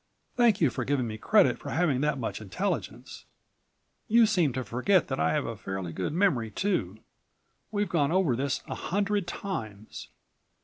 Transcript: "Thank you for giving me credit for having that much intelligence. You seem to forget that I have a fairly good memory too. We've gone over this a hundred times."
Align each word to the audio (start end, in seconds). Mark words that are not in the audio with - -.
"Thank 0.35 0.61
you 0.61 0.71
for 0.71 0.83
giving 0.83 1.05
me 1.05 1.19
credit 1.19 1.59
for 1.59 1.69
having 1.69 2.01
that 2.01 2.17
much 2.17 2.41
intelligence. 2.41 3.25
You 4.07 4.25
seem 4.25 4.51
to 4.53 4.63
forget 4.63 5.09
that 5.09 5.19
I 5.19 5.33
have 5.33 5.45
a 5.45 5.55
fairly 5.55 5.93
good 5.93 6.11
memory 6.11 6.49
too. 6.49 6.97
We've 7.69 7.87
gone 7.87 8.11
over 8.11 8.35
this 8.35 8.63
a 8.67 8.73
hundred 8.73 9.27
times." 9.27 10.09